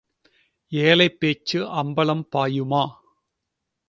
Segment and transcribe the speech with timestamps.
[0.71, 2.83] ஏழை பேச்சு அம்பலம் பாயுமா?